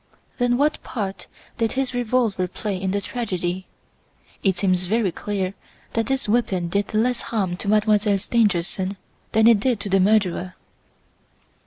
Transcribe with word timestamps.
"Then 0.39 0.57
what 0.57 0.81
part 0.81 1.27
did 1.59 1.73
his 1.73 1.93
revolver 1.93 2.47
play 2.47 2.75
in 2.75 2.89
the 2.89 3.01
tragedy? 3.01 3.67
It 4.41 4.57
seems 4.57 4.85
very 4.87 5.11
clear 5.11 5.53
that 5.93 6.07
this 6.07 6.27
weapon 6.27 6.69
did 6.69 6.95
less 6.95 7.21
harm 7.21 7.55
to 7.57 7.67
Mademoiselle 7.67 8.17
Stangerson 8.17 8.97
than 9.33 9.45
it 9.45 9.59
did 9.59 9.79
to 9.81 9.89
the 9.89 9.99
murderer." 9.99 10.55